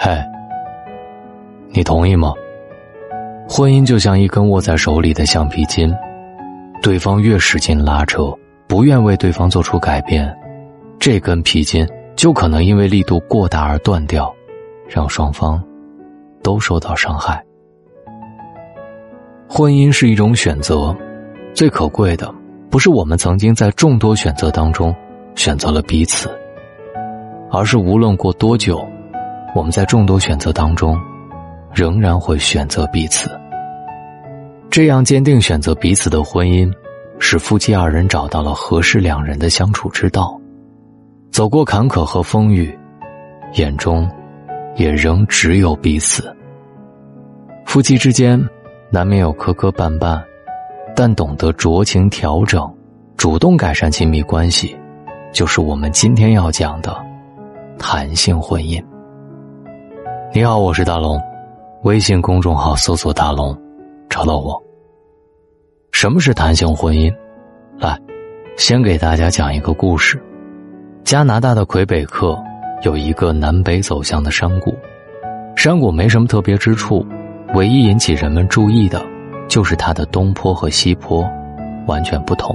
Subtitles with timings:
[0.00, 0.24] 嗨，
[1.70, 2.32] 你同意吗？
[3.48, 5.92] 婚姻就像一根握在手里的橡皮筋，
[6.80, 8.32] 对方越使劲拉扯，
[8.68, 10.32] 不愿为对方做出改变，
[11.00, 11.84] 这根皮筋
[12.14, 14.32] 就可能因为力度过大而断掉，
[14.86, 15.60] 让双方
[16.44, 17.44] 都受到伤害。
[19.48, 20.96] 婚姻是一种选择，
[21.52, 22.32] 最可贵的
[22.70, 24.94] 不是我们曾经在众多选择当中
[25.34, 26.30] 选择了彼此，
[27.50, 28.88] 而是无论过多久，
[29.54, 30.98] 我们在众多选择当中
[31.72, 33.30] 仍然会选择彼此。
[34.70, 36.72] 这样坚定选择彼此的婚姻，
[37.18, 40.38] 使夫妻二人找到了合适两人的相处之道，
[41.30, 42.78] 走过坎坷和风雨，
[43.54, 44.08] 眼中
[44.76, 46.34] 也仍只有彼此。
[47.64, 48.40] 夫妻之间。
[48.90, 50.18] 难免有磕磕绊绊，
[50.96, 52.66] 但懂得酌情调整，
[53.18, 54.74] 主动改善亲密关系，
[55.30, 56.96] 就是我们今天要讲的
[57.78, 58.82] 弹性婚姻。
[60.30, 61.18] 你好，我是大龙，
[61.84, 63.56] 微信公众号搜索“大龙”，
[64.10, 64.62] 找到我。
[65.90, 67.10] 什么是弹性婚姻？
[67.78, 67.98] 来，
[68.58, 70.22] 先给大家讲一个故事。
[71.02, 72.38] 加拿大的魁北克
[72.82, 74.74] 有一个南北走向的山谷，
[75.56, 77.04] 山谷没什么特别之处。
[77.54, 79.02] 唯一引起人们注意的，
[79.48, 81.26] 就是它的东坡和西坡
[81.86, 82.54] 完全不同。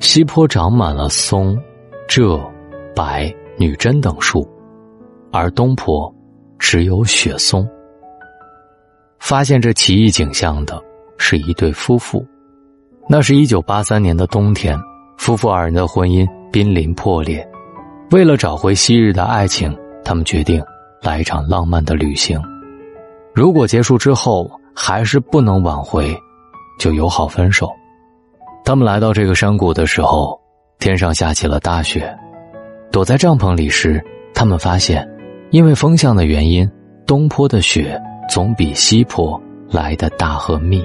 [0.00, 1.58] 西坡长满了松、
[2.06, 2.38] 柘、
[2.94, 3.04] 柏、
[3.56, 4.46] 女贞等树，
[5.32, 6.14] 而东坡
[6.66, 7.68] 只有雪松。
[9.20, 10.82] 发现这奇异景象的
[11.18, 12.26] 是一对夫妇。
[13.06, 14.80] 那是一九八三年的冬天，
[15.18, 17.46] 夫妇二人的婚姻濒临破裂。
[18.12, 20.64] 为了找回昔日的爱情，他们决定
[21.02, 22.40] 来一场浪漫的旅行。
[23.34, 26.16] 如果结束之后还是不能挽回，
[26.78, 27.70] 就友好分手。
[28.64, 30.40] 他们来到这个山谷的时候，
[30.78, 32.10] 天上下起了大雪。
[32.90, 35.06] 躲在帐篷里时，他们发现，
[35.50, 36.70] 因为风向的原因，
[37.06, 40.84] 东坡的雪总比西坡来的大和密。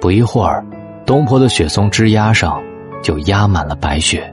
[0.00, 0.64] 不一会儿，
[1.06, 2.62] 东坡的雪松枝丫上
[3.02, 4.32] 就压满了白雪。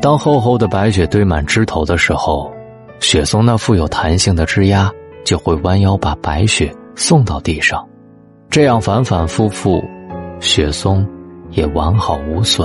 [0.00, 2.52] 当厚厚的白雪堆满枝头的时候，
[3.00, 4.90] 雪松那富有弹性的枝丫。
[5.24, 7.84] 就会弯腰把白雪送到地上，
[8.48, 9.82] 这样反反复复，
[10.38, 11.04] 雪松
[11.50, 12.64] 也完好无损。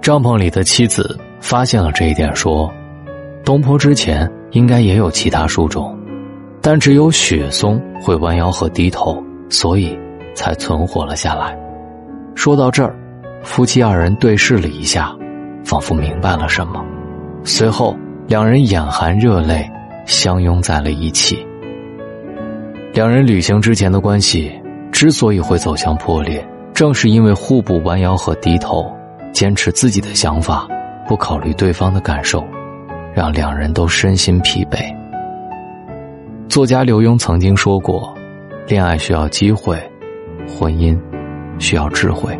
[0.00, 2.72] 帐篷里的妻子发现了这一点，说
[3.44, 5.94] ：“东坡之前应该也有其他树种，
[6.62, 9.98] 但只有雪松会弯腰和低头，所以
[10.34, 11.54] 才存活了下来。”
[12.34, 12.96] 说到这儿，
[13.42, 15.14] 夫妻二人对视了一下，
[15.64, 16.82] 仿佛明白了什么，
[17.44, 17.94] 随后
[18.26, 19.68] 两人眼含热泪。
[20.04, 21.46] 相拥在了一起。
[22.92, 24.50] 两人旅行之前的关系
[24.90, 28.84] 之所以会走向破裂，正是因为互不弯腰和低头，
[29.32, 30.66] 坚持自己的想法，
[31.06, 32.44] 不考虑对方的感受，
[33.14, 34.94] 让两人都身心疲惫。
[36.48, 38.14] 作家刘墉曾经说过
[38.68, 39.78] ：“恋爱需要机会，
[40.48, 40.98] 婚姻
[41.58, 42.38] 需要智慧。”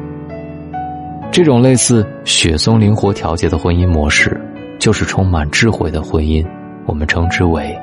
[1.32, 4.38] 这种类似雪松灵活调节的婚姻模式，
[4.78, 6.47] 就是充满智慧的婚姻。
[6.84, 7.75] 我们称之为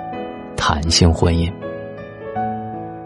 [0.56, 1.52] 弹性婚姻。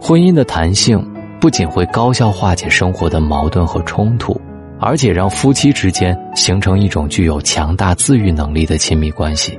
[0.01, 1.01] 婚姻的弹性
[1.39, 4.39] 不仅会高效化解生活的矛盾和冲突，
[4.79, 9.57] 而且让夫妻之间形成一种具有强大自愈能力的亲密关系。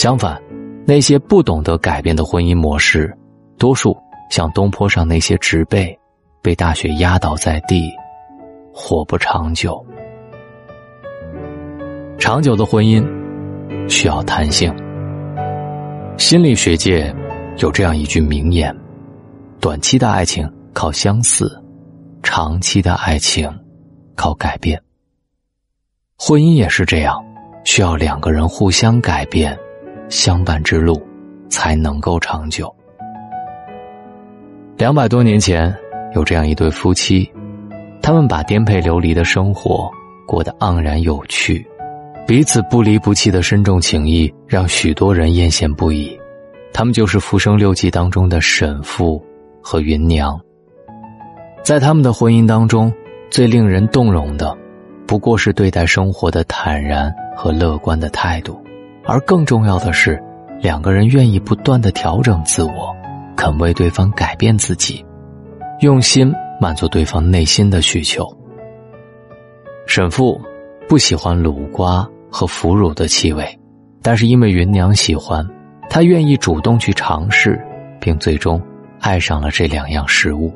[0.00, 0.40] 相反，
[0.86, 3.14] 那些不懂得改变的婚姻模式，
[3.58, 3.94] 多数
[4.30, 5.94] 像东坡上那些植被，
[6.40, 7.92] 被大雪压倒在地，
[8.72, 9.84] 活不长久。
[12.18, 13.06] 长久的婚姻
[13.90, 14.74] 需要弹性。
[16.16, 17.14] 心理学界
[17.58, 18.74] 有这样一句名言
[19.60, 21.62] ：“短期的爱情靠相似，
[22.22, 23.54] 长期的爱情
[24.16, 24.82] 靠改变。”
[26.16, 27.22] 婚姻也是这样，
[27.66, 29.54] 需要两个人互相改变，
[30.10, 31.00] 相伴之路
[31.48, 32.70] 才能够长久。
[34.76, 35.74] 两百多年前，
[36.14, 37.30] 有这样一对夫妻，
[38.02, 39.90] 他们把颠沛流离的生活
[40.26, 41.66] 过得盎然有趣。
[42.26, 46.18] 彼此不离不弃的深重情谊，让许多人艳羡不已。
[46.72, 49.24] 他们就是《浮生六记》当中的沈父
[49.60, 50.40] 和芸娘。
[51.62, 52.92] 在他们的婚姻当中，
[53.30, 54.56] 最令人动容的，
[55.06, 58.60] 不过是对待生活的坦然和乐观的态度，
[59.10, 60.22] 而更重要的是，
[60.60, 62.94] 两个人愿意不断的调整自我，
[63.36, 65.04] 肯为对方改变自己，
[65.80, 68.24] 用心满足对方内心的需求。
[69.88, 70.40] 沈父
[70.88, 72.08] 不喜欢卤瓜。
[72.32, 73.58] 和腐乳的气味，
[74.02, 75.44] 但是因为芸娘喜欢，
[75.88, 77.60] 他愿意主动去尝试，
[78.00, 78.62] 并最终
[79.00, 80.54] 爱上了这两样食物。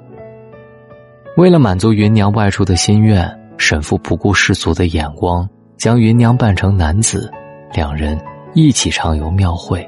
[1.36, 3.28] 为了满足芸娘外出的心愿，
[3.58, 7.28] 沈父不顾世俗的眼光，将芸娘扮成男子，
[7.72, 8.16] 两人
[8.54, 9.86] 一起畅游庙会。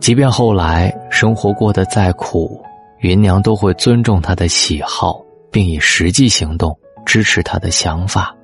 [0.00, 2.62] 即便后来生活过得再苦，
[3.00, 5.20] 芸娘都会尊重他的喜好，
[5.50, 8.34] 并以实际行动支持他的想法。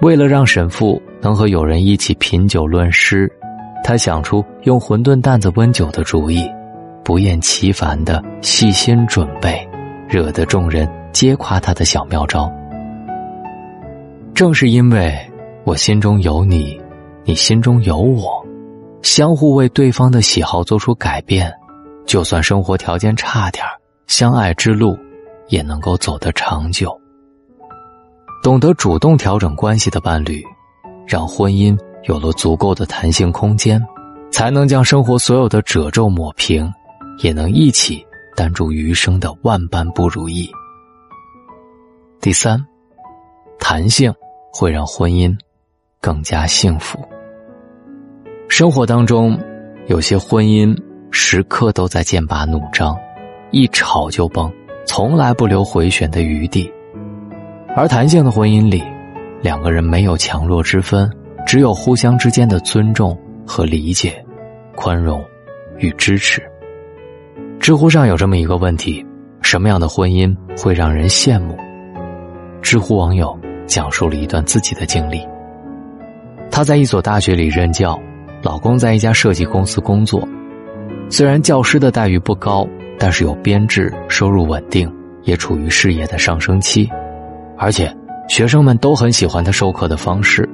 [0.00, 3.30] 为了让沈父能和友人一起品酒论诗，
[3.84, 6.48] 他想出用馄饨担子温酒的主意，
[7.04, 9.64] 不厌其烦的细心准备，
[10.08, 12.52] 惹得众人皆夸他的小妙招。
[14.34, 15.16] 正是因为
[15.62, 16.80] 我心中有你，
[17.24, 18.44] 你心中有我，
[19.02, 21.52] 相互为对方的喜好做出改变，
[22.04, 23.64] 就算生活条件差点
[24.06, 24.98] 相爱之路
[25.48, 26.98] 也能够走得长久。
[28.42, 30.44] 懂得主动调整关系的伴侣，
[31.06, 31.78] 让婚姻
[32.08, 33.80] 有了足够的弹性空间，
[34.32, 36.68] 才能将生活所有的褶皱抹平，
[37.22, 38.04] 也能一起
[38.34, 40.50] 担住余生的万般不如意。
[42.20, 42.60] 第三，
[43.60, 44.12] 弹性
[44.52, 45.32] 会让婚姻
[46.00, 46.98] 更加幸福。
[48.54, 49.40] 生活当中，
[49.86, 50.76] 有些婚姻
[51.10, 52.94] 时刻都在剑拔弩张，
[53.50, 54.52] 一吵就崩，
[54.84, 56.70] 从来不留回旋的余地。
[57.74, 58.84] 而弹性的婚姻里，
[59.40, 61.10] 两个人没有强弱之分，
[61.46, 64.22] 只有互相之间的尊重和理解、
[64.76, 65.24] 宽容
[65.78, 66.42] 与支持。
[67.58, 69.02] 知乎上有这么一个问题：
[69.40, 70.30] 什么样的婚姻
[70.62, 71.56] 会让人羡慕？
[72.60, 73.34] 知乎网友
[73.66, 75.26] 讲述了一段自己的经历。
[76.50, 77.98] 他在一所大学里任教，
[78.42, 80.28] 老公在一家设计公司工作。
[81.08, 82.66] 虽然教师的待遇不高，
[82.98, 84.92] 但是有编制，收入稳定，
[85.22, 86.90] 也处于事业的上升期。
[87.56, 87.94] 而且，
[88.28, 90.48] 学生们都很喜欢他授课的方式。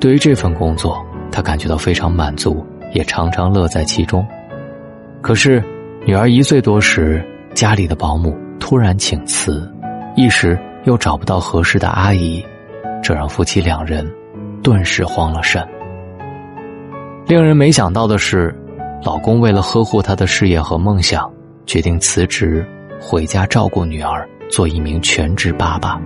[0.00, 4.26] 对于这份工作，他感觉到非常满足，也常常乐在其中。
[5.20, 5.62] 可是，
[6.04, 7.24] 女儿一岁多时，
[7.54, 9.70] 家里的保姆突然请辞，
[10.16, 12.44] 一时又找不到合适的阿姨，
[13.02, 14.10] 这让夫妻两人
[14.62, 15.64] 顿时慌了神。
[17.32, 18.54] 令人没想到的是，
[19.02, 21.32] 老公为了呵护她的事业和梦想，
[21.64, 22.62] 决定辞职
[23.00, 25.98] 回家照顾女儿，做一名全职爸爸。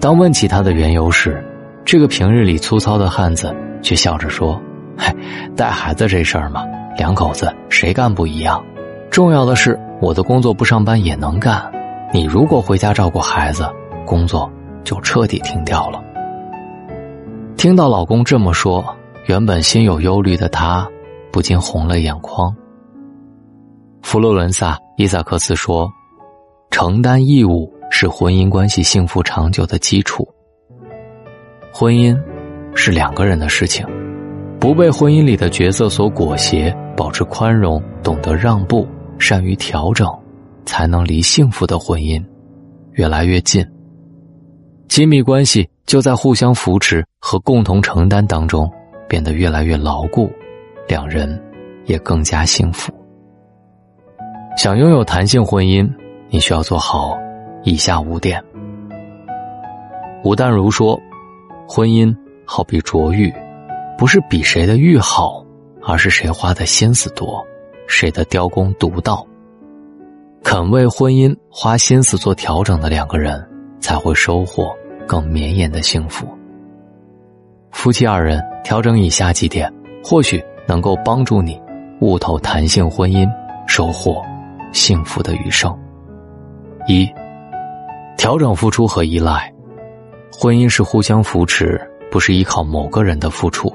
[0.00, 1.44] 当问起他的缘由时，
[1.84, 4.58] 这个平日里粗糙的汉子却笑着说
[4.96, 5.14] ：“嗨，
[5.54, 6.64] 带孩子这事儿嘛，
[6.96, 8.64] 两口子谁干不一样？
[9.10, 11.62] 重要的是我的工作不上班也能干。
[12.10, 13.68] 你如果回家照顾孩子，
[14.06, 14.50] 工作
[14.82, 16.02] 就彻底停掉了。”
[17.58, 18.82] 听到老公这么说，
[19.26, 20.88] 原本心有忧虑的她
[21.32, 22.54] 不禁红了眼眶。
[24.02, 25.90] 佛罗伦萨·伊萨克斯说
[26.70, 30.26] ：“承担义务。”是婚姻关系幸福长久的基础。
[31.72, 32.18] 婚姻
[32.74, 33.86] 是两个人的事情，
[34.58, 38.84] 不被婚姻里的角色所裹挟，保持宽容，懂得让步，
[39.16, 40.08] 善于调整，
[40.66, 42.20] 才能离幸福的婚姻
[42.94, 43.64] 越来越近。
[44.88, 48.68] 亲密关系就在互相扶持和共同承担当中
[49.14, 50.28] 变得越来越牢固，
[50.88, 51.40] 两人
[51.84, 52.92] 也更加幸福。
[54.56, 55.88] 想拥有弹性婚姻，
[56.30, 57.16] 你需要做好。
[57.62, 58.42] 以下五点。
[60.24, 61.00] 吴淡如说
[61.64, 62.12] ：“婚姻
[62.44, 63.32] 好比琢玉，
[63.96, 65.46] 不是比谁的玉好，
[65.80, 67.40] 而是谁花的心思多，
[67.86, 69.24] 谁的雕工独到。
[70.42, 74.74] 肯为婚姻花心思做调整的两个人，才会收获
[75.06, 76.26] 更绵延的幸福。
[77.70, 81.60] 夫妻二人调整以下几点，或许能够帮助你
[82.00, 83.28] 悟透弹性婚姻，
[83.68, 84.20] 收获
[84.72, 85.72] 幸福的余生。
[86.88, 87.08] 一。”
[88.16, 89.52] 调整付出和依赖，
[90.40, 91.78] 婚姻是互相扶持，
[92.10, 93.70] 不是依靠某个人的付出。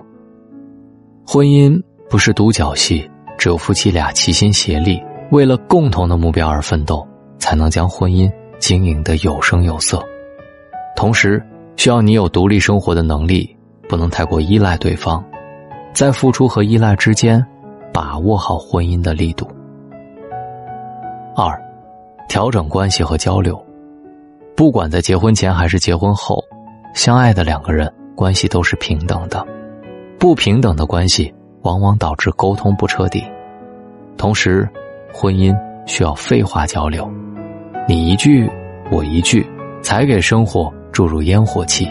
[1.27, 1.79] 婚姻
[2.09, 7.05] 不是独角戏，只有夫妻俩齐心协力，为了共同的目标而奋斗，
[7.37, 10.01] 才能将婚姻经营的有声有色。
[10.95, 11.43] 同时，
[11.75, 13.55] 需要你有独立生活的能力，
[13.89, 15.21] 不能太过依赖对方，
[15.93, 17.43] 在付出和依赖之间，
[17.91, 19.49] 把握好婚姻的力度。
[21.35, 21.59] 二，
[22.27, 23.59] 调整关系和交流。
[24.55, 26.43] 不管在结婚前还是结婚后，
[26.93, 29.43] 相爱的两个人关系都是平等的。
[30.19, 33.23] 不平等的关系往往导致沟通不彻底。
[34.17, 34.69] 同时，
[35.11, 37.09] 婚姻需要废话交流，
[37.87, 38.47] 你一句
[38.91, 39.49] 我一句，
[39.81, 41.87] 才给生活注入烟火气。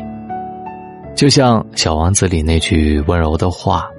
[1.19, 3.91] 就像《小王子》里那句温柔的话：“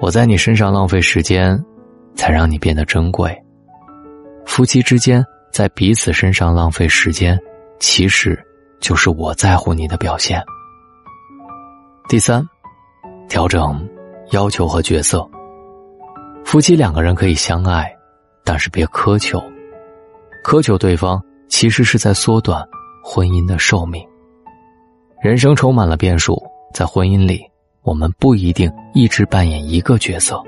[0.00, 1.62] 我在你身上浪费时间，
[2.14, 3.36] 才让你变得珍贵。”
[4.46, 7.38] 夫妻之间在彼此身上浪费时间。
[7.80, 8.42] 其实，
[8.80, 10.42] 就是我在乎你的表现。
[12.08, 12.42] 第三，
[13.28, 13.86] 调整
[14.30, 15.22] 要求和角色。
[16.46, 17.94] 夫妻两个人可以相爱，
[18.42, 19.38] 但是别苛求。
[20.42, 22.66] 苛求对方，其实是在缩短
[23.04, 24.02] 婚姻的寿命。
[25.26, 26.40] 人生充满了变数，
[26.72, 27.42] 在婚姻里，
[27.82, 30.40] 我们不一定一直扮演一个角色，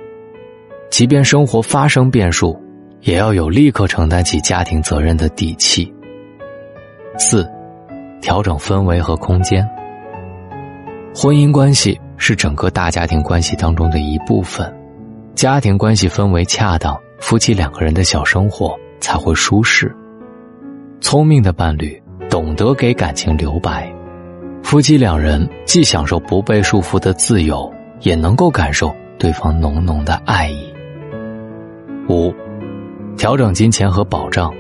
[0.88, 2.56] 即便生活发生变数，
[3.00, 5.92] 也要有立刻承担起家庭责任的底气。
[7.18, 7.44] 四，
[8.20, 9.68] 调整氛围和空间。
[11.12, 14.72] 婚姻关系是整个大家庭关系当中的一部分，
[15.34, 19.92] 家庭关系氛围恰当，夫妻两个人的小生活才会舒适。
[21.00, 23.92] 聪明的伴侣懂得给感情留白，
[24.68, 27.72] 夫妻两人既享受不被束缚的自由，
[28.02, 30.70] 也能够感受对方浓浓的爱意。
[32.10, 32.30] 五，
[33.16, 34.52] 调整金钱和保障。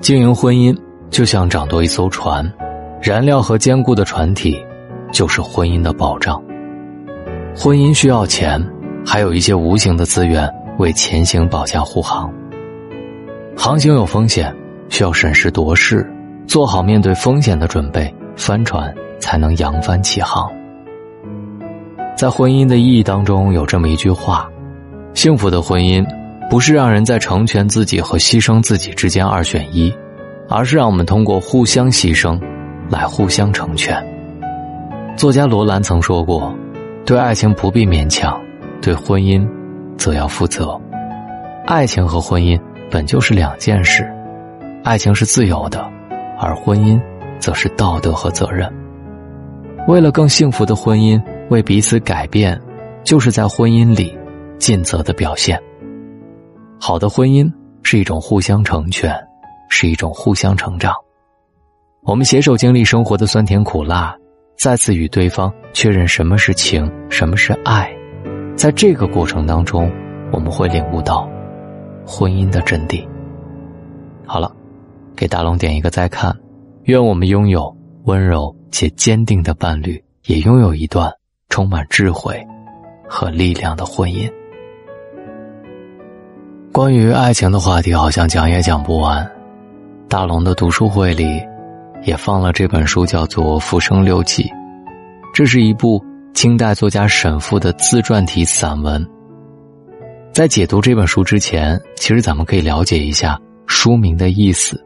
[0.00, 0.76] 经营婚姻
[1.10, 2.52] 就像掌舵一艘船，
[3.00, 4.60] 燃料和坚固的船体
[5.12, 6.42] 就是婚姻的保障。
[7.56, 8.60] 婚姻需要钱，
[9.06, 12.28] 还有一些无形的资源为前行保驾护航。
[13.56, 14.52] 航行有风险。
[14.88, 16.04] 需要审时度势，
[16.48, 20.50] 做好面对风险的准备，帆船才能扬帆起航。
[22.16, 24.48] 在婚姻的意义当中，有这么一句话：
[25.14, 26.06] 幸福的婚姻，
[26.48, 29.92] 不是让人在成全自己和牺牲自己之间二选一，
[30.48, 32.40] 而是让我们通过互相牺牲，
[32.88, 34.02] 来互相成全。
[35.16, 36.54] 作家罗兰曾说过
[37.04, 38.38] ：“对爱情不必勉强，
[38.80, 39.46] 对婚姻，
[39.96, 40.78] 则要负责。
[41.66, 44.06] 爱情和婚姻本就是两件事。”
[44.84, 45.84] 爱情是自由的，
[46.38, 47.00] 而婚姻
[47.38, 48.72] 则是道德和责任。
[49.88, 52.60] 为了更幸福的婚姻，为彼此改变，
[53.04, 54.16] 就是在婚姻里
[54.58, 55.60] 尽责的表现。
[56.80, 57.52] 好的婚姻
[57.82, 59.14] 是一种互相成全，
[59.68, 60.94] 是一种互相成长。
[62.02, 64.16] 我们携手经历生活的酸甜苦辣，
[64.56, 67.90] 再次与对方确认什么是情，什么是爱。
[68.56, 69.90] 在这个过程当中，
[70.32, 71.28] 我们会领悟到
[72.06, 73.06] 婚姻的真谛。
[74.26, 74.52] 好了。
[75.18, 76.30] 给大龙点一个再看，
[76.86, 81.12] 愿我们拥有温柔且坚定的伴侣，也拥有一段
[81.48, 82.40] 充满智慧
[83.08, 84.30] 和力量的婚姻。
[86.70, 89.28] 关于爱情的话题，好像讲也讲不完。
[90.08, 91.42] 大龙的读书会里
[92.04, 94.44] 也放了这本书，叫做《浮生六记》，
[95.34, 96.00] 这是一部
[96.34, 99.04] 清代作家沈复的自传体散文。
[100.32, 104.80] 在解读这本书之前，其实咱们可以了解一下书名的意思。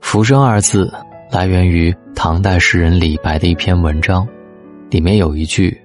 [0.00, 0.92] 浮生二字
[1.30, 4.26] 来源于唐代诗人李白的一篇文章，
[4.90, 5.80] 里面有一句：“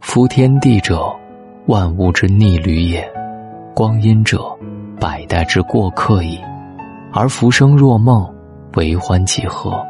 [0.00, 1.12] 夫天地者，
[1.66, 3.02] 万物之逆旅也；
[3.74, 4.40] 光阴者，
[5.00, 6.38] 百代之过客矣。
[7.12, 8.24] 而浮生若梦，
[8.76, 9.84] 为欢几何？”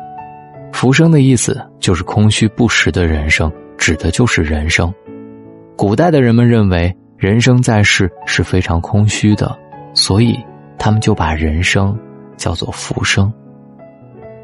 [0.72, 4.92] 浮生的意思就是空虚不实的人生，指的就是人生。
[5.76, 9.54] 古代的人们认为人生在世是非常空虚的，
[9.92, 10.34] 所以
[10.78, 11.94] 他们就把人生
[12.38, 13.30] 叫做浮生。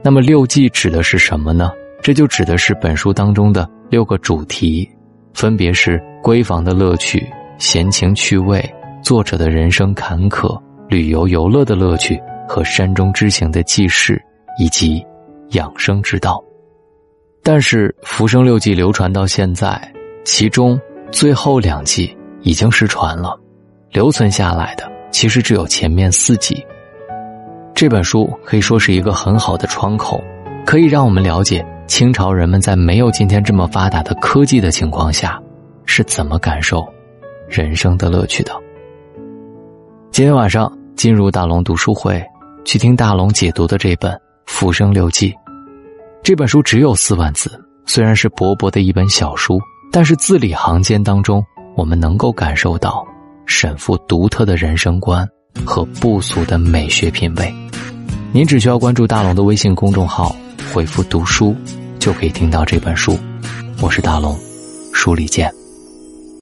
[0.03, 1.71] 那么六忌指的是什么呢？
[2.03, 4.89] 这就指的是本书当中的六个主题，
[5.35, 7.23] 分别是闺房的乐趣、
[7.59, 8.65] 闲情趣味、
[9.03, 14.21] 作者的人生坎坷、旅游游乐的乐趣和山中之行的记事，
[14.59, 15.05] 以及
[15.51, 16.43] 养生之道。
[17.43, 19.93] 但是《浮生六记》流传到现在，
[20.25, 20.81] 其中
[21.13, 23.39] 最后两季已经失传了，
[23.91, 26.65] 留存下来的其实只有前面四季。
[27.75, 30.23] 这本书可以说是一个很好的窗口，
[30.67, 35.41] 可以让我们了解清朝人们在没有今天这么发达的科技的情况下，
[35.87, 36.87] 是怎么感受
[37.49, 38.53] 人生的乐趣的。
[40.11, 42.23] 今天晚上进入大龙读书会，
[42.65, 44.13] 去听大龙解读的这本
[44.45, 45.31] 《浮生六记》。
[46.23, 47.51] 这本书只有四万字，
[47.87, 49.59] 虽然是薄薄的一本小书，
[49.91, 51.43] 但是字里行间当中，
[51.75, 53.03] 我们能够感受到
[53.47, 55.27] 沈复独特的人生观
[55.65, 57.55] 和不俗的美学品味。
[58.33, 60.35] 您只需要关注大龙的微信公众号，
[60.73, 61.55] 回复“读书”，
[61.99, 63.19] 就可以听到这本书。
[63.81, 64.39] 我是大龙，
[64.93, 65.60] 书里见。